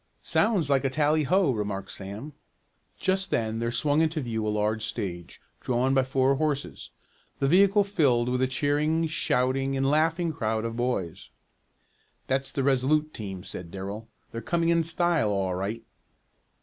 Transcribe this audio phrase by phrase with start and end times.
[0.23, 2.33] "Sounds like a tally ho," remarked Sam.
[2.97, 6.89] Just then there swung into view a large stage, drawn by four horses,
[7.37, 11.29] the vehicle filled with a cheering, shouting and laughing crowd of boys.
[12.25, 14.07] "That's the Resolute team," said Darrell.
[14.31, 15.83] "They're coming in style all right."